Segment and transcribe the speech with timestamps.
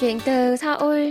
[0.00, 1.10] Chuyện từ Seoul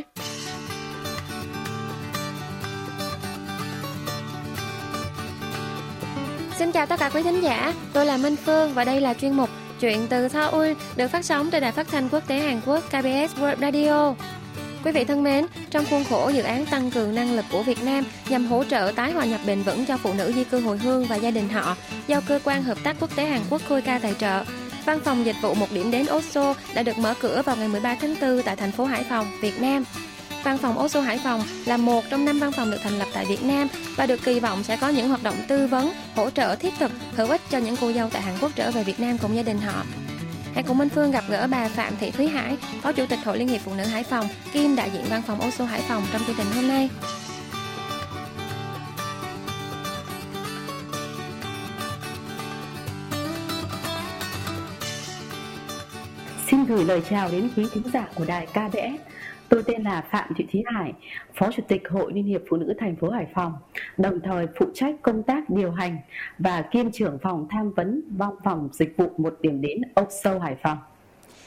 [6.58, 9.34] Xin chào tất cả quý thính giả, tôi là Minh Phương và đây là chuyên
[9.34, 9.50] mục
[9.80, 13.40] Chuyện từ Seoul được phát sóng trên đài phát thanh quốc tế Hàn Quốc KBS
[13.40, 14.16] World Radio.
[14.84, 17.84] Quý vị thân mến, trong khuôn khổ dự án tăng cường năng lực của Việt
[17.84, 20.78] Nam nhằm hỗ trợ tái hòa nhập bền vững cho phụ nữ di cư hồi
[20.78, 21.76] hương và gia đình họ
[22.08, 24.44] do cơ quan hợp tác quốc tế Hàn Quốc KOICA tài trợ,
[24.90, 27.96] Văn phòng dịch vụ một điểm đến Oslo đã được mở cửa vào ngày 13
[27.96, 29.84] tháng 4 tại thành phố Hải Phòng, Việt Nam.
[30.44, 33.26] Văn phòng Oslo Hải Phòng là một trong năm văn phòng được thành lập tại
[33.26, 33.68] Việt Nam
[33.98, 36.92] và được kỳ vọng sẽ có những hoạt động tư vấn, hỗ trợ thiết thực,
[37.16, 39.42] hữu ích cho những cô dâu tại Hàn Quốc trở về Việt Nam cùng gia
[39.42, 39.84] đình họ.
[40.54, 43.38] Hãy cùng Minh Phương gặp gỡ bà Phạm Thị Thúy Hải, Phó Chủ tịch Hội
[43.38, 46.22] Liên hiệp Phụ nữ Hải Phòng, kiêm đại diện văn phòng Oslo Hải Phòng trong
[46.28, 46.90] chương trình hôm nay.
[56.70, 59.02] Gửi lời chào đến quý thính giả của đài KBS.
[59.50, 60.94] Tôi tên là Phạm Thị Thúy Hải,
[61.36, 63.54] Phó Chủ tịch Hội Liên hiệp Phụ nữ thành phố Hải Phòng,
[63.98, 65.98] đồng thời phụ trách công tác điều hành
[66.40, 70.40] và kiêm trưởng phòng tham vấn văn phòng dịch vụ một điểm đến Ốc Sâu
[70.40, 70.78] Hải Phòng.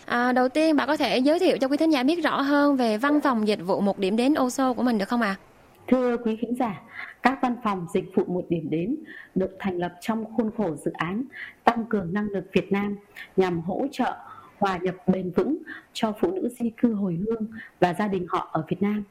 [0.07, 2.77] À, đầu tiên bạn có thể giới thiệu cho quý thính giả biết rõ hơn
[2.77, 5.37] về văn phòng dịch vụ một điểm đến Oso của mình được không ạ?
[5.39, 5.41] À?
[5.87, 6.81] Thưa quý khán giả,
[7.23, 8.97] các văn phòng dịch vụ một điểm đến
[9.35, 11.25] được thành lập trong khuôn khổ dự án
[11.65, 12.97] tăng cường năng lực Việt Nam
[13.37, 14.15] nhằm hỗ trợ
[14.63, 15.59] hòa nhập bền vững
[15.93, 17.47] cho phụ nữ di cư hồi hương
[17.81, 19.05] và gia đình họ ở Việt Nam.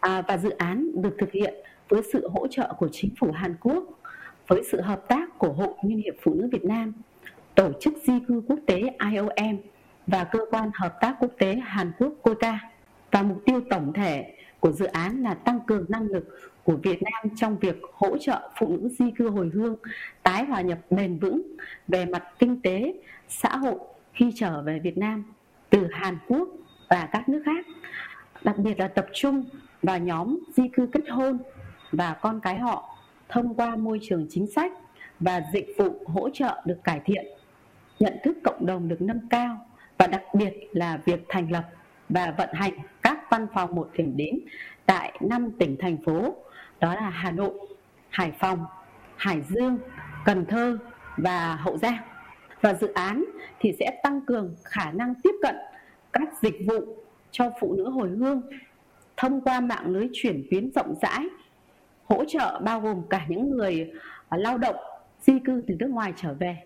[0.00, 1.54] À, và dự án được thực hiện
[1.88, 3.84] với sự hỗ trợ của chính phủ Hàn Quốc,
[4.46, 6.92] với sự hợp tác của Hội Liên hiệp Phụ nữ Việt Nam,
[7.54, 9.56] Tổ chức Di cư Quốc tế IOM
[10.06, 12.58] và Cơ quan Hợp tác Quốc tế Hàn Quốc COICA.
[13.10, 16.28] Và mục tiêu tổng thể của dự án là tăng cường năng lực
[16.64, 19.76] của Việt Nam trong việc hỗ trợ phụ nữ di cư hồi hương
[20.22, 21.42] tái hòa nhập bền vững
[21.88, 22.94] về mặt kinh tế,
[23.28, 23.78] xã hội
[24.12, 25.24] khi trở về Việt Nam
[25.70, 26.48] từ Hàn Quốc
[26.88, 27.66] và các nước khác
[28.42, 29.44] đặc biệt là tập trung
[29.82, 31.38] vào nhóm di cư kết hôn
[31.92, 32.96] và con cái họ
[33.28, 34.72] thông qua môi trường chính sách
[35.20, 37.26] và dịch vụ hỗ trợ được cải thiện.
[37.98, 39.66] Nhận thức cộng đồng được nâng cao
[39.98, 41.64] và đặc biệt là việc thành lập
[42.08, 42.72] và vận hành
[43.02, 44.40] các văn phòng một điểm đến
[44.86, 46.34] tại năm tỉnh thành phố
[46.80, 47.52] đó là Hà Nội,
[48.10, 48.66] Hải Phòng,
[49.16, 49.78] Hải Dương,
[50.24, 50.78] Cần Thơ
[51.16, 52.09] và Hậu Giang
[52.60, 53.24] và dự án
[53.60, 55.56] thì sẽ tăng cường khả năng tiếp cận
[56.12, 56.96] các dịch vụ
[57.30, 58.42] cho phụ nữ hồi hương
[59.16, 61.26] thông qua mạng lưới chuyển tuyến rộng rãi
[62.04, 63.90] hỗ trợ bao gồm cả những người
[64.28, 64.76] à, lao động
[65.20, 66.56] di cư từ nước ngoài trở về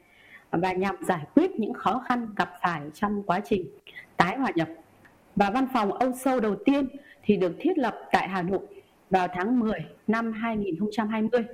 [0.51, 3.67] và nhằm giải quyết những khó khăn gặp phải trong quá trình
[4.17, 4.69] tái hòa nhập.
[5.37, 6.89] Và văn phòng Âu Sâu đầu tiên
[7.23, 8.67] thì được thiết lập tại Hà Nội
[9.11, 9.73] vào tháng 10
[10.07, 11.45] năm 2020.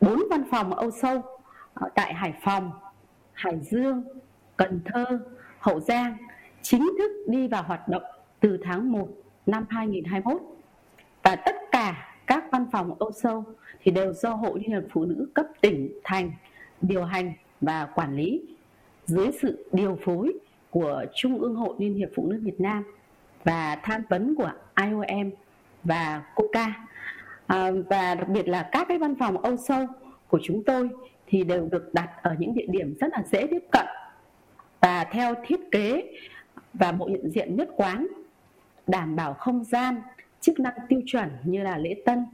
[0.00, 1.22] Bốn văn phòng Âu Sâu
[1.74, 2.70] à, tại Hải Phòng,
[3.38, 4.04] Hải Dương,
[4.56, 5.04] Cần Thơ,
[5.58, 6.16] Hậu Giang
[6.62, 8.02] chính thức đi vào hoạt động
[8.40, 9.08] từ tháng 1
[9.46, 10.42] năm 2021
[11.22, 13.44] và tất cả các văn phòng Âu Sâu
[13.80, 16.32] thì đều do Hội Liên hiệp Phụ nữ cấp tỉnh thành
[16.82, 18.42] điều hành và quản lý
[19.06, 20.32] dưới sự điều phối
[20.70, 22.84] của Trung ương Hội Liên hiệp Phụ nữ Việt Nam
[23.44, 25.30] và tham vấn của IOM
[25.84, 26.86] và COCA.
[27.46, 29.86] À, và đặc biệt là các cái văn phòng Âu Sâu
[30.28, 30.90] của chúng tôi
[31.28, 33.86] thì đều được đặt ở những địa điểm rất là dễ tiếp cận.
[34.80, 36.12] Và theo thiết kế
[36.74, 38.06] và bộ nhận diện nhất quán,
[38.86, 40.02] đảm bảo không gian,
[40.40, 42.26] chức năng tiêu chuẩn như là lễ tân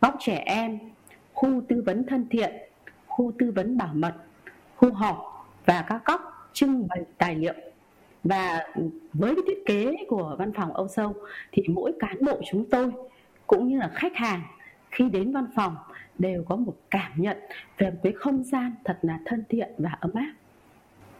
[0.00, 0.78] góc trẻ em,
[1.32, 2.52] khu tư vấn thân thiện,
[3.06, 4.14] khu tư vấn bảo mật,
[4.76, 7.54] khu họp và các góc trưng bày tài liệu.
[8.24, 8.72] Và
[9.12, 11.14] với cái thiết kế của văn phòng Âu Sâu
[11.52, 12.92] thì mỗi cán bộ chúng tôi
[13.46, 14.42] cũng như là khách hàng
[14.90, 15.76] khi đến văn phòng
[16.18, 17.36] đều có một cảm nhận
[17.78, 20.32] về một cái không gian thật là thân thiện và ấm áp.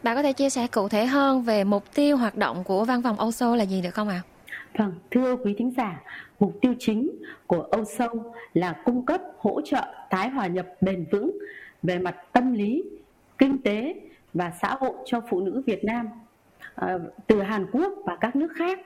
[0.03, 3.01] Bạn có thể chia sẻ cụ thể hơn về mục tiêu hoạt động của văn
[3.01, 4.21] phòng Âu Sâu là gì được không ạ?
[4.25, 4.35] À?
[4.77, 6.01] Vâng, thưa quý thính giả,
[6.39, 7.09] mục tiêu chính
[7.47, 11.37] của Âu Sâu là cung cấp hỗ trợ tái hòa nhập bền vững
[11.83, 12.83] về mặt tâm lý,
[13.37, 13.95] kinh tế
[14.33, 16.07] và xã hội cho phụ nữ Việt Nam
[16.75, 16.97] à,
[17.27, 18.79] từ Hàn Quốc và các nước khác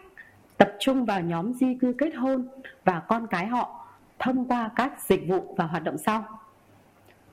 [0.58, 2.48] tập trung vào nhóm di cư kết hôn
[2.86, 3.79] và con cái họ
[4.20, 6.40] thông qua các dịch vụ và hoạt động sau.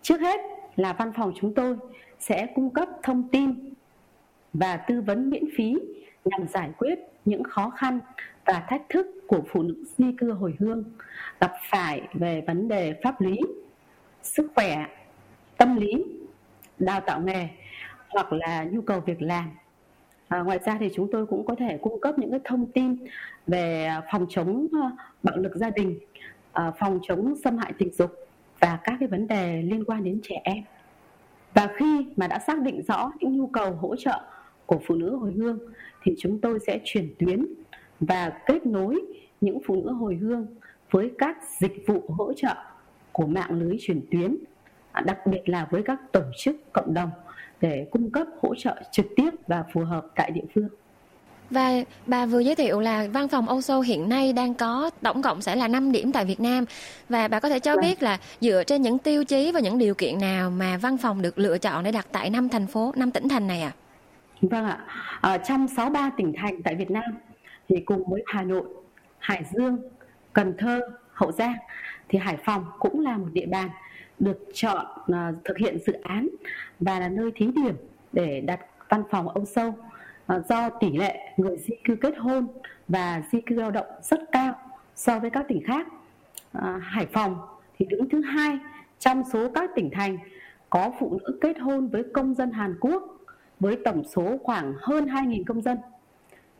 [0.02, 0.40] Trước hết
[0.76, 1.76] là văn phòng chúng tôi
[2.18, 3.74] sẽ cung cấp thông tin
[4.52, 5.78] và tư vấn miễn phí
[6.24, 8.00] nhằm giải quyết những khó khăn
[8.44, 10.84] và thách thức của phụ nữ di cư hồi hương
[11.40, 13.38] gặp phải về vấn đề pháp lý,
[14.22, 14.86] sức khỏe,
[15.56, 16.04] tâm lý,
[16.78, 17.48] đào tạo nghề
[18.08, 19.50] hoặc là nhu cầu việc làm.
[20.28, 22.96] À, ngoài ra thì chúng tôi cũng có thể cung cấp những cái thông tin
[23.46, 24.90] về phòng chống ờ,
[25.22, 25.98] bạo lực gia đình,
[26.56, 28.10] Ờ, phòng chống xâm hại tình dục
[28.60, 30.64] và các cái vấn đề liên quan đến trẻ em.
[31.54, 34.20] Và khi mà đã xác định rõ những nhu cầu hỗ trợ
[34.66, 35.58] của phụ nữ hồi hương
[36.02, 37.46] thì chúng tôi sẽ chuyển tuyến
[38.00, 39.02] và kết nối
[39.40, 40.46] những phụ nữ hồi hương
[40.90, 42.54] với các dịch vụ hỗ trợ
[43.12, 44.36] của mạng lưới chuyển tuyến,
[44.92, 47.10] à, đặc biệt là với các tổ chức cộng đồng
[47.60, 50.68] để cung cấp hỗ trợ trực tiếp và phù hợp tại địa phương.
[51.50, 51.70] Và
[52.06, 55.42] bà vừa giới thiệu là văn phòng Âu Châu hiện nay đang có tổng cộng
[55.42, 56.64] sẽ là 5 điểm tại Việt Nam
[57.08, 57.82] và bà có thể cho vâng.
[57.82, 61.22] biết là dựa trên những tiêu chí và những điều kiện nào mà văn phòng
[61.22, 63.72] được lựa chọn để đặt tại năm thành phố, năm tỉnh thành này ạ?
[63.74, 63.78] À?
[64.42, 64.78] Vâng ạ.
[65.20, 67.18] Ở trong 63 tỉnh thành tại Việt Nam
[67.68, 68.64] thì cùng với Hà Nội,
[69.18, 69.78] Hải Dương,
[70.32, 70.80] Cần Thơ,
[71.12, 71.54] Hậu Giang
[72.08, 73.68] thì Hải Phòng cũng là một địa bàn
[74.18, 76.28] được chọn uh, thực hiện dự án
[76.80, 77.74] và là nơi thí điểm
[78.12, 79.48] để đặt văn phòng uh,
[80.26, 82.46] Ờ, do tỷ lệ người di cư kết hôn
[82.88, 84.54] và di cư lao động rất cao
[84.94, 85.86] so với các tỉnh khác.
[86.52, 87.38] Ờ, Hải Phòng
[87.78, 88.58] thì đứng thứ hai
[88.98, 90.18] trong số các tỉnh thành
[90.70, 93.02] có phụ nữ kết hôn với công dân Hàn Quốc
[93.60, 95.78] với tổng số khoảng hơn 2.000 công dân,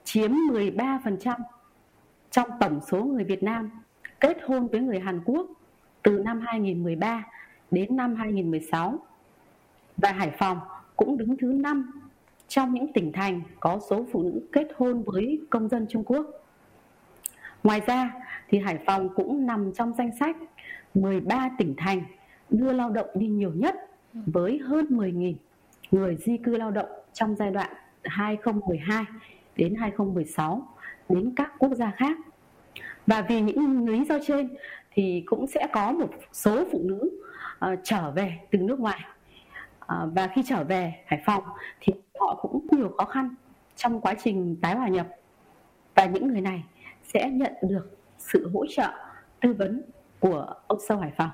[0.05, 1.41] chiếm 13%
[2.31, 3.71] trong tổng số người Việt Nam
[4.21, 5.47] kết hôn với người Hàn Quốc
[6.03, 7.25] từ năm 2013
[7.71, 8.99] đến năm 2016.
[9.97, 10.61] Và Hải Phòng
[10.97, 12.06] cũng đứng thứ 5
[12.49, 16.27] trong những tỉnh thành có số phụ nữ kết hôn với công dân Trung Quốc.
[17.63, 18.15] Ngoài ra
[18.49, 20.37] thì Hải Phòng cũng nằm trong danh sách
[20.95, 22.03] 13 tỉnh thành
[22.51, 23.75] đưa lao động đi nhiều nhất
[24.13, 25.35] với hơn 10.000
[25.91, 27.71] người di cư lao động trong giai đoạn
[28.05, 29.05] 2012
[29.57, 30.69] đến 2016
[31.09, 32.17] đến các quốc gia khác.
[33.07, 34.49] Và vì những lý do trên
[34.93, 37.21] thì cũng sẽ có một số phụ nữ
[37.73, 39.01] uh, trở về từ nước ngoài.
[39.93, 41.43] Uh, và khi trở về Hải Phòng
[41.81, 43.35] thì họ cũng nhiều khó khăn
[43.77, 45.07] trong quá trình tái hòa nhập.
[45.95, 46.65] Và những người này
[47.15, 48.89] sẽ nhận được sự hỗ trợ
[49.41, 49.83] tư vấn
[50.21, 51.31] của ông sâu Hải Phòng.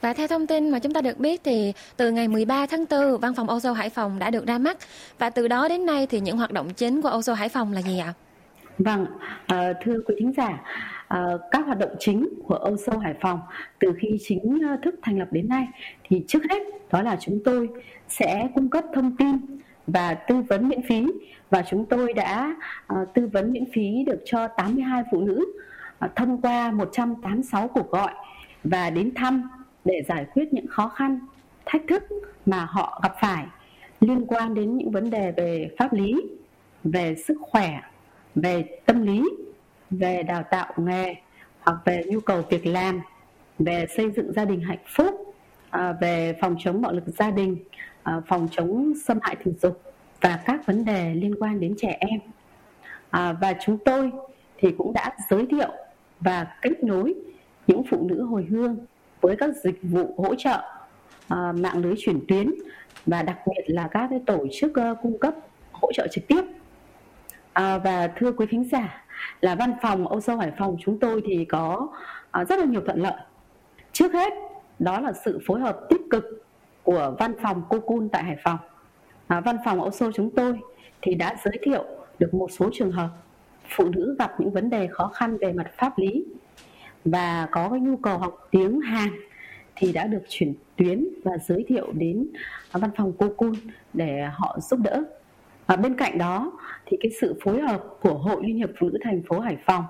[0.00, 3.18] Và theo thông tin mà chúng ta được biết thì từ ngày 13 tháng 4,
[3.20, 4.76] Văn phòng Âu Châu Hải Phòng đã được ra mắt.
[5.18, 7.72] Và từ đó đến nay thì những hoạt động chính của Âu Châu Hải Phòng
[7.72, 8.14] là gì ạ?
[8.78, 9.06] Vâng,
[9.46, 10.62] à, thưa quý thính giả,
[11.10, 13.40] Ờ, các hoạt động chính của Âu Sâu Hải Phòng
[13.78, 15.68] từ khi chính ờ, thức thành lập đến nay.
[16.04, 16.62] Thì trước hết
[16.92, 17.68] đó là chúng tôi
[18.08, 19.36] sẽ cung cấp thông tin
[19.86, 21.06] và tư vấn miễn phí
[21.50, 22.56] và chúng tôi đã
[22.92, 25.52] uh, tư vấn miễn phí được cho 82 phụ nữ
[26.04, 28.12] uh, thông qua 186 cuộc gọi
[28.64, 29.50] và đến thăm
[29.84, 31.20] để giải quyết những khó khăn
[31.66, 32.02] thách thức
[32.46, 33.46] mà họ gặp phải
[34.00, 36.14] liên quan đến những vấn đề về pháp lý
[36.84, 37.80] về sức khỏe
[38.34, 39.24] về tâm lý
[39.90, 41.14] về đào tạo nghề
[41.60, 43.00] hoặc về nhu cầu việc làm,
[43.58, 45.34] về xây dựng gia đình hạnh phúc
[45.70, 47.56] à, về phòng chống bạo lực gia đình
[48.02, 49.82] à, phòng chống xâm hại tình dục
[50.20, 52.20] và các vấn đề liên quan đến trẻ em.
[53.10, 54.10] À, và chúng tôi
[54.58, 55.70] thì cũng đã giới thiệu
[56.20, 57.14] và kết nối
[57.66, 58.76] những phụ nữ hồi hương
[59.20, 60.62] với các dịch vụ hỗ trợ
[61.52, 62.50] mạng lưới chuyển tuyến
[63.06, 65.34] và đặc biệt là các tổ chức ờ, cung cấp
[65.72, 66.42] hỗ trợ trực tiếp.
[67.52, 69.04] À, và thưa quý khán giả
[69.40, 71.88] là văn phòng Âu Sâu Hải Phòng chúng tôi thì có
[72.30, 73.14] à, rất là nhiều thuận lợi.
[73.92, 74.32] Trước hết
[74.78, 76.24] đó là sự phối hợp tích cực
[76.82, 78.58] của văn phòng cô cun tại Hải Phòng.
[79.26, 80.58] À, văn phòng Âu Sâu chúng tôi
[81.02, 81.84] thì đã giới thiệu
[82.18, 83.08] được một số trường hợp
[83.76, 86.24] phụ nữ gặp những vấn đề khó khăn về mặt pháp lý
[87.04, 89.08] và có cái nhu cầu học tiếng Hàn
[89.76, 92.28] thì đã được chuyển tuyến và giới thiệu đến
[92.72, 93.52] văn phòng cô cun
[93.92, 95.04] để họ giúp đỡ
[95.70, 96.52] và bên cạnh đó
[96.86, 99.84] thì cái sự phối hợp của hội liên hiệp phụ nữ thành phố hải phòng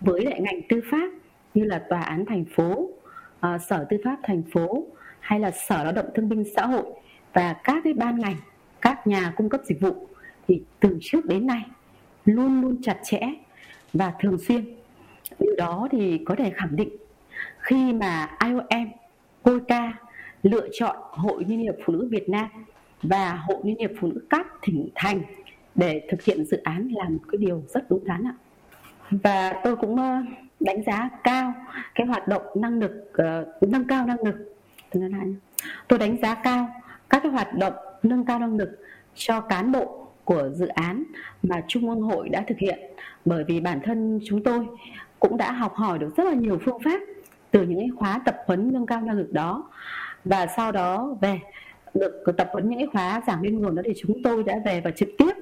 [0.00, 1.10] với lại ngành tư pháp
[1.54, 4.86] như là tòa án thành phố uh, sở tư pháp thành phố
[5.20, 6.84] hay là sở lao động thương binh xã hội
[7.32, 8.36] và các cái ban ngành
[8.80, 10.08] các nhà cung cấp dịch vụ
[10.48, 11.62] thì từ trước đến nay
[12.24, 13.20] luôn luôn chặt chẽ
[13.92, 14.74] và thường xuyên.
[15.38, 16.90] Điều đó thì có thể khẳng định
[17.58, 18.88] khi mà IOM,
[19.42, 19.92] COICA
[20.42, 22.48] lựa chọn Hội Liên hiệp Phụ nữ Việt Nam
[23.02, 25.22] và Hội Liên hiệp Phụ nữ các tỉnh thành
[25.74, 28.34] để thực hiện dự án là một cái điều rất đúng đắn ạ.
[29.10, 30.16] Và tôi cũng ờ,
[30.60, 31.52] đánh giá cao
[31.94, 33.12] cái hoạt động năng lực
[33.62, 34.34] uh, nâng cao năng lực.
[35.88, 36.68] Tôi đánh giá cao
[37.10, 38.78] các cái hoạt động nâng cao năng lực
[39.14, 41.04] cho cán bộ của dự án
[41.42, 42.78] mà Trung ương hội đã thực hiện.
[43.24, 44.66] Bởi vì bản thân chúng tôi
[45.20, 47.00] cũng đã học hỏi được rất là nhiều phương pháp
[47.50, 49.70] từ những khóa tập huấn nâng cao năng lực đó.
[50.24, 51.40] Và sau đó về
[51.94, 54.80] được tập huấn những cái khóa giảng viên nguồn đó thì chúng tôi đã về
[54.80, 55.32] và trực tiếp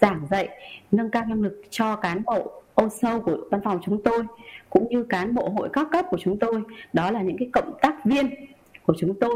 [0.00, 0.48] giảng dạy,
[0.92, 4.22] nâng cao năng lực cho cán bộ ô sâu của văn phòng chúng tôi,
[4.70, 6.62] cũng như cán bộ hội các cấp của chúng tôi.
[6.92, 8.34] Đó là những cái cộng tác viên
[8.82, 9.34] của chúng tôi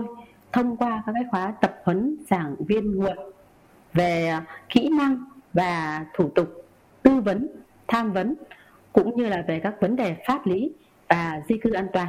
[0.52, 3.16] thông qua các cái khóa tập huấn giảng viên nguồn
[3.92, 4.32] về
[4.68, 6.64] kỹ năng và thủ tục
[7.02, 7.48] tư vấn,
[7.88, 8.34] tham vấn,
[8.92, 10.72] cũng như là về các vấn đề pháp lý
[11.08, 12.08] và di cư an toàn.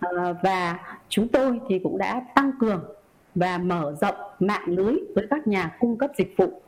[0.00, 2.84] Ờ, và chúng tôi thì cũng đã tăng cường
[3.34, 6.62] và mở rộng mạng lưới với các nhà cung cấp dịch vụ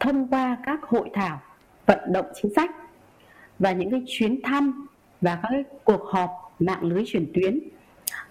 [0.00, 1.40] thông qua các hội thảo
[1.86, 2.70] vận động chính sách
[3.58, 4.86] và những cái chuyến thăm
[5.20, 7.58] và các cái cuộc họp mạng lưới chuyển tuyến.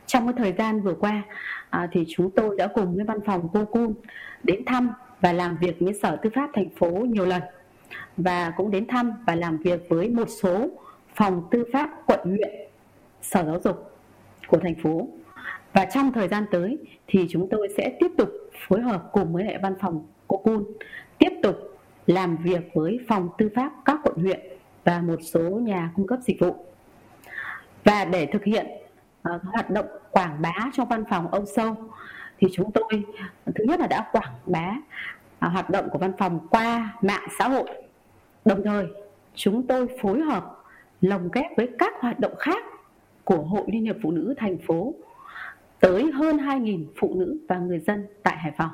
[0.06, 1.24] Trong cái thời gian vừa qua
[1.70, 3.94] à, thì chúng tôi đã cùng với văn phòng cô cun
[4.44, 4.92] đến thăm
[5.22, 7.42] và làm việc với sở tư pháp thành phố nhiều lần
[8.18, 10.70] và cũng đến thăm và làm việc với một số
[11.16, 12.50] phòng tư pháp quận huyện
[13.22, 13.92] sở giáo dục
[14.48, 15.08] của thành phố
[15.76, 16.78] và trong thời gian tới
[17.08, 18.30] thì chúng tôi sẽ tiếp tục
[18.68, 20.66] phối hợp cùng với lại văn phòng của cun
[21.18, 21.56] tiếp tục
[22.08, 24.40] làm việc với phòng tư pháp các quận huyện
[24.84, 26.56] và một số nhà cung cấp dịch vụ.
[27.84, 28.66] Và để thực hiện
[29.36, 31.76] uh, hoạt động quảng bá cho văn phòng Âu Sâu
[32.38, 33.04] thì chúng tôi
[33.56, 34.76] thứ nhất là đã quảng bá
[35.46, 37.70] uh, hoạt động của văn phòng qua mạng xã hội.
[38.46, 38.86] Đồng thời
[39.34, 40.64] chúng tôi phối hợp
[41.02, 42.64] lồng ghép với các hoạt động khác
[43.24, 44.94] của Hội Liên hiệp Phụ nữ thành phố
[45.80, 48.70] tới hơn 2.000 phụ nữ và người dân tại Hải Phòng.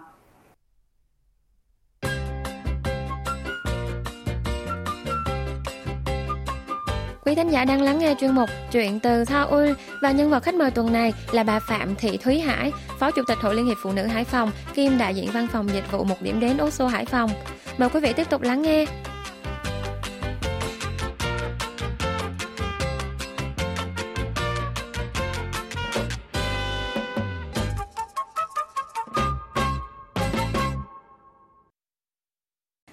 [7.25, 9.70] Quý thính giả đang lắng nghe chuyên mục Chuyện từ Seoul
[10.01, 13.22] và nhân vật khách mời tuần này là bà Phạm Thị Thúy Hải, Phó Chủ
[13.27, 16.03] tịch Hội Liên hiệp Phụ nữ Hải Phòng, kiêm đại diện văn phòng dịch vụ
[16.03, 17.29] một điểm đến Oslo Hải Phòng.
[17.77, 18.86] Mời quý vị tiếp tục lắng nghe.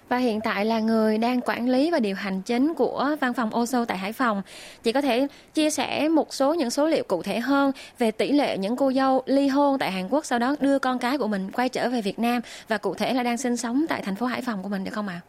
[0.08, 3.50] Và hiện tại là người đang quản lý và điều hành chính của văn phòng
[3.56, 4.42] Oso tại Hải Phòng.
[4.82, 8.32] Chị có thể chia sẻ một số những số liệu cụ thể hơn về tỷ
[8.32, 11.28] lệ những cô dâu ly hôn tại Hàn Quốc sau đó đưa con cái của
[11.28, 14.14] mình quay trở về Việt Nam và cụ thể là đang sinh sống tại thành
[14.14, 15.20] phố Hải Phòng của mình được không ạ?
[15.24, 15.26] À?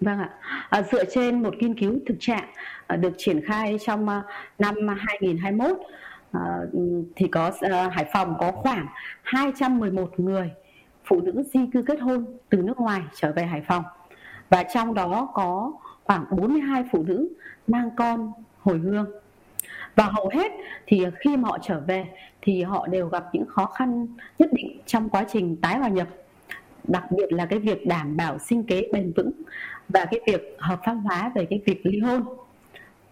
[0.00, 0.30] Vâng ạ.
[0.68, 2.48] À, dựa trên một nghiên cứu thực trạng
[2.86, 4.22] à, được triển khai trong à,
[4.58, 5.78] năm 2021
[6.32, 6.40] à,
[7.16, 8.86] thì có à, Hải Phòng có khoảng
[9.22, 10.50] 211 người
[11.04, 13.84] phụ nữ di cư kết hôn từ nước ngoài trở về Hải Phòng
[14.54, 15.72] và trong đó có
[16.04, 17.28] khoảng 42 phụ nữ
[17.66, 18.32] mang con
[18.62, 19.06] hồi hương.
[19.96, 20.52] Và hầu hết
[20.86, 22.06] thì khi mà họ trở về
[22.42, 24.06] thì họ đều gặp những khó khăn
[24.38, 26.08] nhất định trong quá trình tái hòa nhập.
[26.84, 29.30] Đặc biệt là cái việc đảm bảo sinh kế bền vững
[29.88, 32.22] và cái việc hợp pháp hóa về cái việc ly hôn.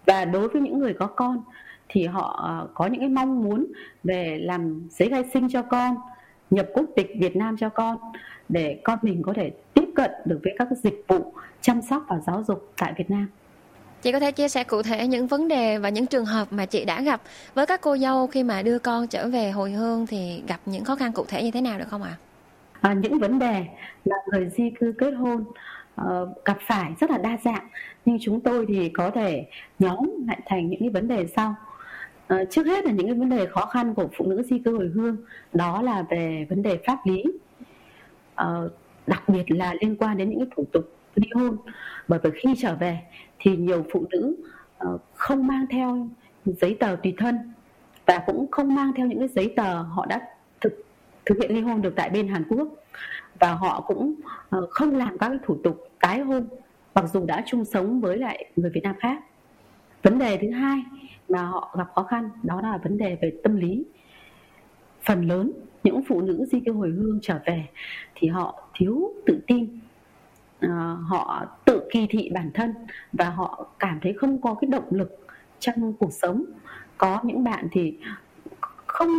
[0.07, 1.43] Và đối với những người có con
[1.89, 3.67] thì họ ờ, có những cái mong muốn
[4.05, 5.97] về làm giấy khai sinh cho con,
[6.51, 7.97] nhập quốc tịch Việt Nam cho con
[8.53, 12.21] để con mình có thể tiếp cận được với các dịch vụ chăm sóc và
[12.27, 13.29] giáo dục tại Việt Nam.
[14.03, 16.67] Chị có thể chia sẻ cụ thể những vấn đề và những trường hợp mà
[16.67, 17.23] chị đã gặp
[17.55, 20.85] với các cô dâu khi mà đưa con trở về hồi hương thì gặp những
[20.85, 22.17] khó khăn cụ thể như thế nào được không ạ?
[22.81, 22.91] À?
[22.91, 23.65] À, những vấn đề
[24.05, 25.45] mà người di cư kết hôn
[26.01, 27.69] uh, gặp phải rất là đa dạng
[28.05, 29.47] nhưng chúng tôi thì có thể
[29.79, 31.55] nhóm lại thành những cái vấn đề sau.
[32.35, 34.77] Uh, trước hết là những cái vấn đề khó khăn của phụ nữ di cư
[34.77, 35.17] hồi hương
[35.53, 37.25] đó là về vấn đề pháp lý
[38.35, 38.73] uh,
[39.07, 40.85] đặc biệt là liên quan đến những cái thủ tục
[41.15, 41.57] ly hôn.
[42.09, 43.01] Bởi vì khi trở về
[43.39, 44.37] thì nhiều phụ nữ
[44.87, 46.09] uh, không mang theo
[46.45, 47.53] giấy tờ tùy thân
[48.07, 50.21] và cũng không mang theo những cái giấy tờ họ đã
[50.61, 50.85] thực
[51.27, 52.69] thực hiện ly hôn được tại bên Hàn Quốc.
[53.39, 54.15] Và họ cũng
[54.57, 56.49] uh, không làm các cái thủ tục tái hôn
[56.95, 59.23] mặc dù đã chung sống với lại người Việt Nam khác.
[60.03, 60.83] Vấn đề thứ hai
[61.29, 63.85] mà họ gặp khó khăn đó là vấn đề về tâm lý.
[65.03, 65.53] Phần lớn
[65.85, 67.69] những phụ nữ di cư hồi hương trở về
[68.15, 69.79] thì họ thiếu tự tin.
[70.61, 72.75] À, họ tự kỳ thị bản thân
[73.13, 75.27] và họ cảm thấy không có cái động lực
[75.59, 76.45] trong cuộc sống.
[76.99, 77.99] Có những bạn thì
[78.87, 79.11] không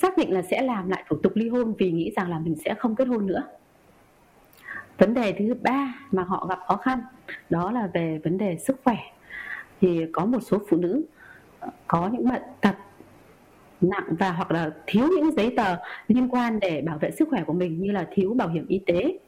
[0.00, 2.54] xác định là sẽ làm lại thủ tục ly hôn vì nghĩ rằng là mình
[2.64, 3.42] sẽ không kết hôn nữa.
[4.98, 7.00] Vấn đề thứ ba mà họ gặp khó khăn
[7.50, 8.96] đó là về vấn đề sức khỏe.
[9.80, 11.02] Thì có một số phụ nữ
[11.60, 12.74] ờ, có những bệnh tật
[13.80, 15.76] nặng và hoặc là thiếu những giấy tờ
[16.08, 18.80] liên quan để bảo vệ sức khỏe của mình như là thiếu bảo hiểm y
[18.86, 19.18] tế.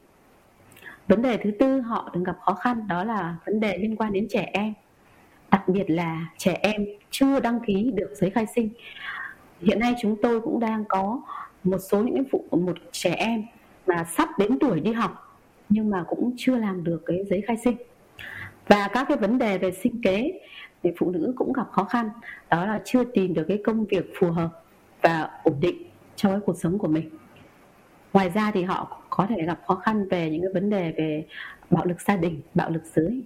[1.09, 4.13] Vấn đề thứ tư họ từng gặp khó khăn đó là vấn đề liên quan
[4.13, 4.75] đến trẻ em.
[5.51, 8.69] Đặc biệt là trẻ em chưa đăng ký được giấy khai sinh.
[9.61, 11.21] Hiện nay chúng tôi cũng đang có
[11.65, 13.45] một số những phụ, một trẻ em
[13.87, 15.39] mà sắp đến tuổi đi học
[15.69, 17.77] nhưng mà cũng chưa làm được cái giấy khai sinh.
[18.69, 20.41] Và các cái vấn đề về sinh kế
[20.83, 22.11] thì phụ nữ cũng gặp khó khăn
[22.51, 24.49] đó là chưa tìm được cái công việc phù hợp
[25.03, 25.83] và ổn định
[26.17, 27.11] cho cái cuộc sống của mình
[28.13, 31.25] ngoài ra thì họ có thể gặp khó khăn về những cái vấn đề về
[31.71, 33.23] bạo lực gia đình bạo lực giới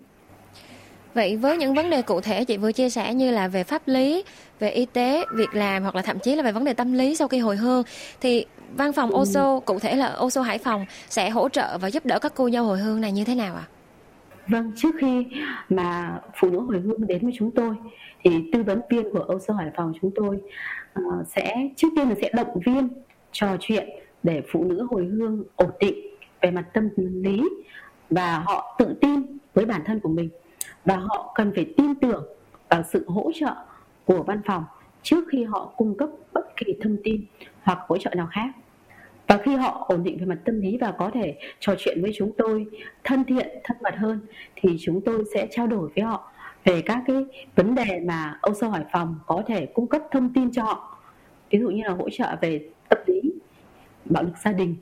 [1.14, 3.82] Vậy với những vấn đề cụ thể chị vừa chia sẻ như là về pháp
[3.88, 4.24] lý,
[4.58, 7.16] về y tế, việc làm hoặc là thậm chí là về vấn đề tâm lý
[7.16, 7.82] sau khi hồi hương
[8.20, 12.06] thì văn phòng OSO, cụ thể là OSO Hải Phòng sẽ hỗ trợ và giúp
[12.06, 13.66] đỡ các cô dâu hồi hương này như thế nào ạ?
[13.66, 13.81] À?
[14.48, 15.26] Vâng, trước khi
[15.68, 17.74] mà phụ nữ hồi hương đến với chúng tôi
[18.24, 20.40] thì tư vấn viên của Âu Sơ Hải Phòng chúng tôi
[21.00, 22.88] uh, sẽ trước tiên là sẽ động viên
[23.32, 23.88] trò chuyện
[24.22, 25.94] để phụ nữ hồi hương ổn định
[26.40, 27.48] về mặt tâm lý
[28.10, 30.28] và họ tự tin với bản thân của mình.
[30.84, 32.24] Và họ cần phải tin tưởng
[32.68, 33.54] vào sự hỗ trợ
[34.04, 34.64] của văn phòng
[35.02, 37.24] trước khi họ cung cấp bất kỳ thông tin
[37.62, 38.48] hoặc hỗ trợ nào khác
[39.32, 42.12] và khi họ ổn định về mặt tâm lý và có thể trò chuyện với
[42.14, 42.66] chúng tôi
[43.04, 44.20] thân thiện, thân mật hơn,
[44.56, 46.32] thì chúng tôi sẽ trao đổi với họ
[46.64, 47.16] về các cái
[47.56, 50.98] vấn đề mà Âu Sâu Hải Phòng có thể cung cấp thông tin cho họ.
[51.50, 53.20] Ví dụ như là hỗ trợ về tâm lý,
[54.04, 54.76] bạo lực gia đình,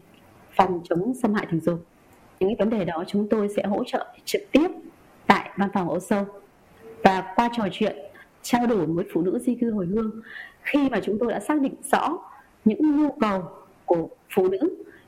[0.56, 1.84] phòng chống xâm hại tình dục.
[2.40, 4.68] Những cái vấn đề đó chúng tôi sẽ hỗ trợ trực tiếp
[5.26, 6.24] tại văn phòng Âu Sâu
[7.04, 7.96] và qua trò chuyện,
[8.42, 10.10] trao đổi với phụ nữ di cư hồi hương,
[10.62, 12.18] khi mà chúng tôi đã xác định rõ
[12.64, 13.42] những nhu cầu
[13.90, 14.58] của phụ nữ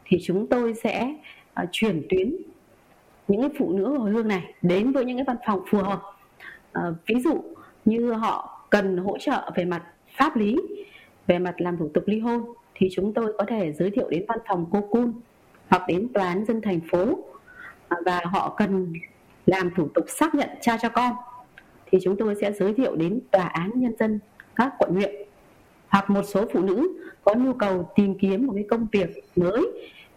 [0.04, 1.14] thì chúng tôi sẽ
[1.62, 2.36] uh, chuyển tuyến
[3.28, 6.02] những cái phụ nữ hồi hương này đến với những cái văn phòng phù hợp.
[6.78, 7.42] Uh, ví dụ
[7.84, 9.82] như họ cần hỗ trợ về mặt
[10.16, 10.56] pháp lý
[11.26, 14.24] về mặt làm thủ tục ly hôn thì chúng tôi có thể giới thiệu đến
[14.28, 15.12] văn phòng cô cun
[15.68, 17.28] hoặc đến tòa án dân thành phố uh,
[18.06, 18.92] và họ cần
[19.46, 21.12] làm thủ tục xác nhận cha cho con.
[21.86, 24.20] Thì chúng tôi sẽ giới thiệu đến tòa án nhân dân
[24.56, 25.14] các quận huyện
[25.92, 29.66] hoặc một số phụ nữ có nhu cầu tìm kiếm một cái công việc mới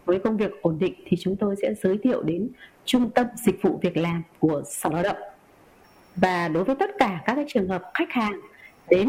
[0.04, 2.48] với công việc ổn định thì chúng tôi sẽ giới thiệu đến
[2.84, 5.16] trung tâm dịch vụ việc làm của sở lao động.
[6.16, 8.40] Và đối với tất cả các cái trường hợp khách hàng
[8.90, 9.08] đến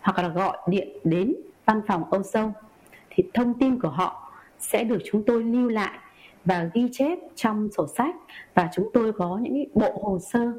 [0.00, 1.34] hoặc là gọi điện đến
[1.66, 2.52] văn phòng Âu Sâu
[3.10, 5.98] thì thông tin của họ sẽ được chúng tôi lưu lại
[6.44, 8.14] và ghi chép trong sổ sách
[8.54, 10.52] và chúng tôi có những bộ hồ sơ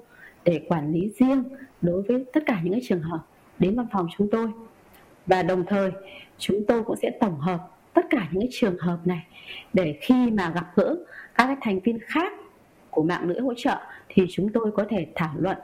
[0.44, 1.44] để quản lý riêng
[1.82, 3.20] đối với tất cả những cái trường hợp
[3.60, 4.48] đến văn phòng chúng tôi
[5.28, 5.92] và đồng thời,
[6.38, 7.60] chúng tôi cũng sẽ tổng hợp
[7.94, 9.28] tất cả những cái trường hợp này
[9.74, 10.96] để khi mà gặp gỡ
[11.36, 12.34] các cái thành viên khác
[12.90, 13.78] của mạng lưới hỗ trợ
[14.10, 15.58] thì chúng tôi có thể thảo luận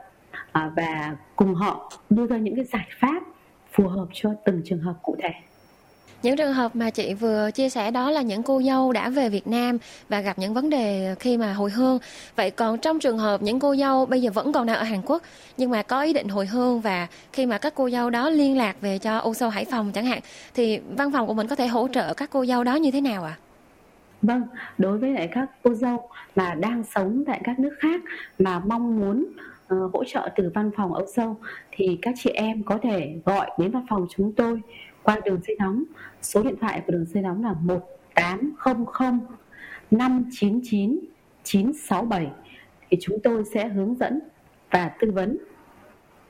[0.52, 3.22] à, và cùng họ đưa ra những cái giải pháp
[3.72, 5.30] phù hợp cho từng trường hợp cụ thể
[6.24, 9.28] những trường hợp mà chị vừa chia sẻ đó là những cô dâu đã về
[9.28, 9.78] Việt Nam
[10.08, 11.98] và gặp những vấn đề khi mà hồi hương.
[12.36, 15.02] Vậy còn trong trường hợp những cô dâu bây giờ vẫn còn đang ở Hàn
[15.06, 15.22] Quốc
[15.56, 18.56] nhưng mà có ý định hồi hương và khi mà các cô dâu đó liên
[18.56, 20.20] lạc về cho Âu Sâu Hải Phòng chẳng hạn
[20.54, 23.00] thì văn phòng của mình có thể hỗ trợ các cô dâu đó như thế
[23.00, 23.36] nào ạ?
[23.38, 23.40] À?
[24.22, 24.42] Vâng,
[24.78, 28.00] đối với lại các cô dâu mà đang sống tại các nước khác
[28.38, 29.26] mà mong muốn
[29.74, 31.36] uh, hỗ trợ từ văn phòng Âu Sâu
[31.70, 34.60] thì các chị em có thể gọi đến văn phòng chúng tôi
[35.04, 35.84] qua đường dây nóng.
[36.22, 39.20] Số điện thoại của đường dây nóng là 1800
[39.90, 41.00] 599
[41.44, 42.30] 967
[42.90, 44.20] thì chúng tôi sẽ hướng dẫn
[44.70, 45.38] và tư vấn.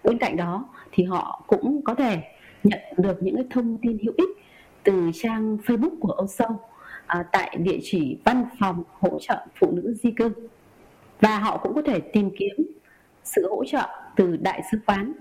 [0.04, 2.22] Bên cạnh đó thì họ cũng có thể
[2.64, 4.28] nhận được những cái thông tin hữu ích
[4.82, 6.60] từ trang Facebook của Âu Sâu
[7.06, 10.30] à, tại địa chỉ văn phòng hỗ trợ phụ nữ di cư
[11.20, 12.66] và họ cũng có thể tìm kiếm
[13.24, 15.12] sự hỗ trợ từ đại sứ quán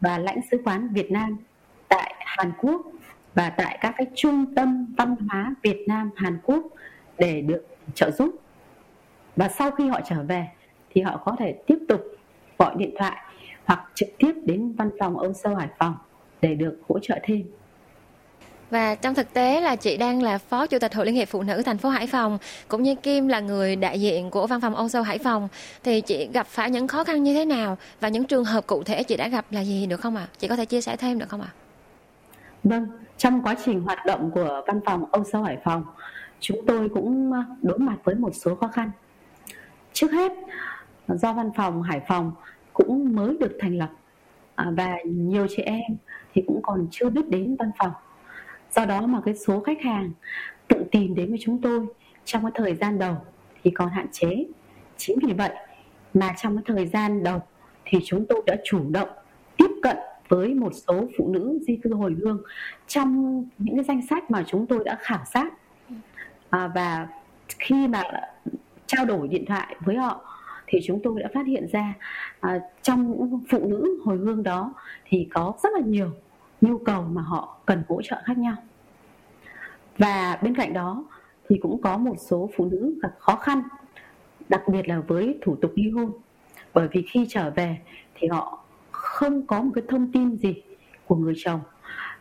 [0.00, 1.36] và lãnh sứ quán Việt Nam
[1.88, 2.80] tại Hàn Quốc
[3.34, 6.64] và tại các cái trung tâm văn hóa Việt Nam, Hàn Quốc
[7.18, 8.34] để được trợ giúp
[9.36, 10.48] và sau khi họ trở về
[10.90, 12.00] thì họ có thể tiếp tục
[12.58, 13.16] gọi điện thoại
[13.64, 15.94] hoặc trực tiếp đến văn phòng Âu Sâu Hải Phòng
[16.40, 17.42] để được hỗ trợ thêm.
[18.70, 21.42] Và trong thực tế là chị đang là Phó Chủ tịch Hội Liên hiệp Phụ
[21.42, 24.74] nữ thành phố Hải Phòng, cũng như Kim là người đại diện của văn phòng
[24.74, 25.48] Âu Sâu Hải Phòng
[25.84, 28.82] thì chị gặp phải những khó khăn như thế nào và những trường hợp cụ
[28.82, 30.26] thể chị đã gặp là gì được không ạ?
[30.30, 30.32] À?
[30.38, 31.48] Chị có thể chia sẻ thêm được không ạ?
[31.54, 31.69] À?
[32.64, 35.84] Vâng, trong quá trình hoạt động của văn phòng Âu Sâu Hải Phòng,
[36.40, 38.90] chúng tôi cũng à, đối mặt với một số khó khăn.
[39.92, 40.32] Trước hết,
[41.08, 42.32] do văn phòng Hải Phòng
[42.72, 43.90] cũng mới được thành lập
[44.54, 45.80] à, và nhiều chị em
[46.34, 47.92] thì cũng còn chưa biết đến văn phòng.
[48.70, 50.10] Do đó mà cái số khách hàng
[50.68, 51.86] tự tìm đến với chúng tôi
[52.24, 53.16] trong cái thời gian đầu
[53.62, 54.44] thì còn hạn chế.
[54.96, 55.50] Chính vì vậy
[56.14, 57.42] mà trong cái thời gian đầu
[57.84, 59.08] thì chúng tôi đã chủ động
[59.56, 59.96] tiếp cận
[60.30, 62.42] với một số phụ nữ di cư hồi hương
[62.86, 65.52] trong những cái danh sách mà chúng tôi đã khảo sát.
[66.50, 67.08] À, và
[67.48, 68.02] khi mà
[68.86, 70.24] trao đổi điện thoại với họ
[70.66, 71.94] thì chúng tôi đã phát hiện ra
[72.40, 76.10] à, trong những phụ nữ hồi hương đó thì có rất là nhiều
[76.60, 78.56] nhu cầu mà họ cần hỗ trợ khác nhau.
[79.98, 81.04] Và bên cạnh đó
[81.48, 83.62] thì cũng có một số phụ nữ gặp khó khăn
[84.48, 86.12] đặc biệt là với thủ tục ly hôn.
[86.74, 87.78] Bởi vì khi trở về
[88.14, 88.59] thì họ
[89.00, 90.62] không có một cái thông tin gì
[91.06, 91.60] của người chồng.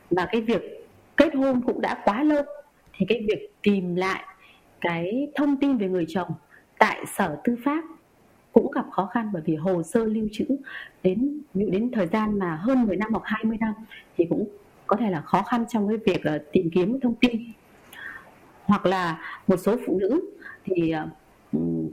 [0.09, 0.87] Và cái việc
[1.17, 2.43] kết hôn cũng đã quá lâu,
[2.93, 4.23] thì cái việc tìm lại
[4.81, 6.31] cái thông tin về người chồng
[6.79, 7.83] tại sở tư pháp
[8.51, 10.45] cũng gặp khó khăn bởi vì hồ sơ lưu trữ
[11.03, 13.73] đến đến thời gian mà hơn 10 năm hoặc 20 năm
[14.17, 14.47] thì cũng
[14.87, 17.51] có thể là khó khăn trong cái việc ờ, tìm kiếm thông tin.
[18.63, 20.21] Hoặc là một số phụ nữ
[20.63, 21.07] thì ờ,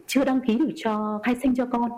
[0.07, 1.91] chưa đăng ký được cho khai sinh cho con.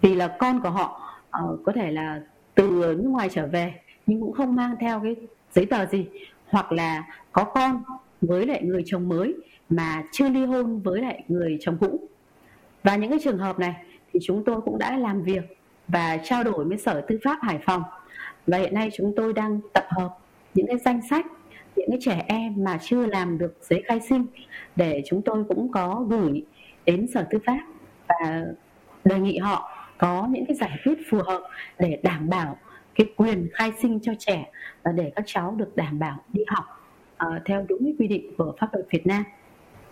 [0.00, 1.03] Vì là con của họ
[1.44, 2.20] uh, có thể là
[2.54, 2.64] từ
[2.98, 3.74] nước ngoài trở về
[4.06, 5.16] nhưng cũng không mang theo cái
[5.52, 6.06] giấy tờ gì.
[6.48, 7.82] Hoặc là có con
[8.20, 9.34] với lại người chồng mới
[9.68, 12.00] mà chưa ly hôn với lại người chồng cũ.
[12.82, 13.74] Và những cái trường hợp này
[14.12, 17.58] thì chúng tôi cũng đã làm việc và trao đổi với Sở Tư pháp Hải
[17.66, 17.82] Phòng.
[18.46, 20.18] Và hiện nay chúng tôi đang tập hợp
[20.54, 21.26] những cái danh sách
[21.76, 24.26] những cái trẻ em mà chưa làm được giấy khai sinh
[24.76, 26.42] để chúng tôi cũng có gửi
[26.86, 27.60] đến Sở Tư pháp
[28.08, 28.44] và
[29.04, 29.73] đề nghị họ
[30.04, 31.42] có những cái giải quyết phù hợp
[31.78, 32.56] để đảm bảo
[32.94, 34.46] cái quyền khai sinh cho trẻ
[34.82, 36.64] và để các cháu được đảm bảo đi học
[37.26, 39.24] uh, theo đúng quy định của pháp luật Việt Nam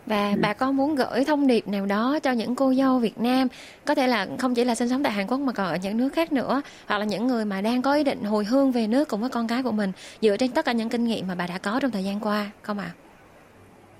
[0.07, 0.37] và ừ.
[0.41, 3.49] bà con muốn gửi thông điệp nào đó cho những cô dâu Việt Nam
[3.85, 5.97] có thể là không chỉ là sinh sống tại Hàn Quốc mà còn ở những
[5.97, 8.87] nước khác nữa hoặc là những người mà đang có ý định hồi hương về
[8.87, 11.35] nước cùng với con cái của mình dựa trên tất cả những kinh nghiệm mà
[11.35, 12.93] bà đã có trong thời gian qua không ạ?
[12.95, 12.99] À?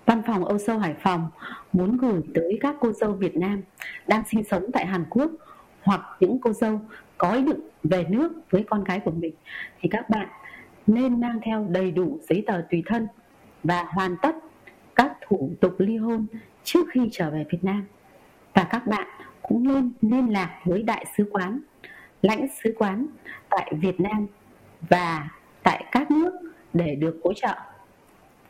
[0.07, 1.31] Văn phòng Âu Sâu Hải Phòng
[1.73, 3.63] muốn gửi tới các cô dâu Việt Nam
[4.07, 5.31] đang sinh sống tại Hàn Quốc
[5.83, 6.81] hoặc những cô dâu
[7.19, 9.35] có ý định về nước với con cái của mình
[9.81, 10.29] thì các bạn
[10.87, 13.07] nên mang theo đầy đủ giấy tờ tùy thân
[13.65, 14.37] và hoàn tất
[14.97, 16.27] các thủ tục ly hôn
[16.65, 17.85] trước khi trở về Việt Nam
[18.55, 19.07] và các bạn
[19.43, 21.61] cũng nên liên lạc với đại sứ quán,
[22.23, 23.07] lãnh sứ quán
[23.51, 24.27] tại Việt Nam
[24.89, 25.29] và
[25.63, 26.33] tại các nước
[26.73, 27.55] để được hỗ trợ.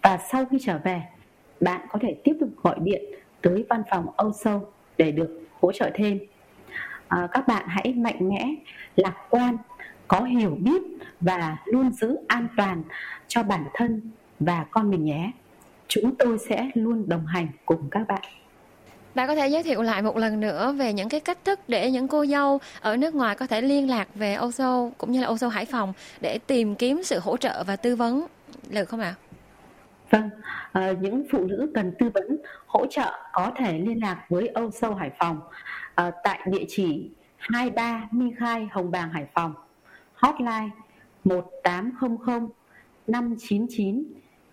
[0.02, 1.02] Và sau khi trở về,
[1.60, 3.02] bạn có thể tiếp tục gọi điện
[3.42, 6.18] tới văn phòng Âu Sâu để được hỗ trợ thêm.
[7.12, 8.54] À, các bạn hãy mạnh mẽ,
[8.96, 9.56] lạc quan,
[10.08, 10.82] có hiểu biết
[11.20, 12.82] và luôn giữ an toàn
[13.28, 14.00] cho bản thân
[14.40, 15.30] và con mình nhé
[15.88, 18.22] chúng tôi sẽ luôn đồng hành cùng các bạn
[19.14, 21.90] Bạn có thể giới thiệu lại một lần nữa về những cái cách thức để
[21.90, 25.20] những cô dâu ở nước ngoài có thể liên lạc về Âu Châu cũng như
[25.20, 28.26] là Âu Châu Hải Phòng để tìm kiếm sự hỗ trợ và tư vấn
[28.70, 29.14] được không ạ?
[29.18, 29.20] À?
[30.10, 30.30] Vâng,
[30.72, 34.70] à, những phụ nữ cần tư vấn hỗ trợ có thể liên lạc với Âu
[34.70, 35.40] Sâu Hải Phòng
[35.94, 39.54] à, tại địa chỉ 23 Minh Khai Hồng Bàng Hải Phòng,
[40.14, 40.70] hotline
[41.24, 42.48] 1800
[43.06, 44.04] 599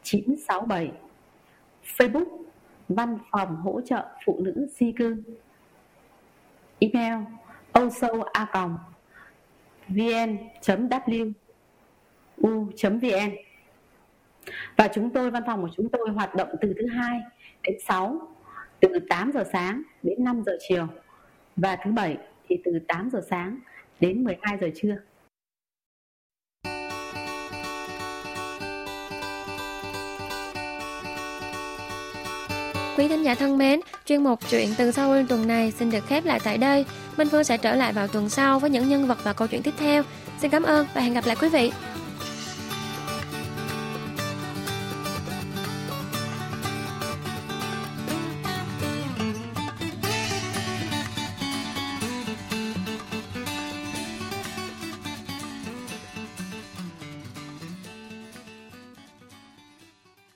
[0.04, 0.91] 967
[1.97, 2.39] Facebook
[2.89, 5.23] Văn phòng hỗ trợ phụ nữ di cư.
[6.80, 7.13] Email
[7.80, 8.95] osoa.vn.w.u.vn
[14.78, 17.19] và chúng tôi văn phòng của chúng tôi hoạt động từ thứ hai
[17.63, 18.28] đến 6
[18.80, 20.88] từ 8 giờ sáng đến 5 giờ chiều
[21.62, 22.17] và thứ bảy
[22.48, 23.60] thì từ 8 giờ sáng
[24.00, 24.95] đến 12 giờ trưa.
[32.98, 36.26] Quý thính giả thân mến, chuyên mục chuyện từ Seoul tuần này xin được khép
[36.26, 36.86] lại tại đây.
[37.17, 39.63] Minh Phương sẽ trở lại vào tuần sau với những nhân vật và câu chuyện
[39.63, 40.04] tiếp theo.
[40.39, 41.72] Xin cảm ơn và hẹn gặp lại quý vị.